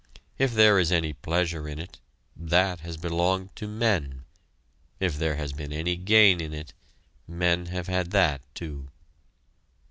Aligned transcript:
If 0.39 0.55
there 0.55 0.79
is 0.79 0.91
any 0.91 1.13
pleasure 1.13 1.69
in 1.69 1.77
it 1.77 1.99
that 2.35 2.79
has 2.79 2.97
belonged 2.97 3.55
to 3.57 3.67
men; 3.67 4.25
if 4.99 5.15
there 5.15 5.35
has 5.35 5.53
been 5.53 5.71
any 5.71 5.95
gain 5.95 6.41
in 6.41 6.55
it, 6.55 6.73
men 7.27 7.67
have 7.67 7.85
had 7.85 8.09
that, 8.09 8.41
too. 8.55 8.89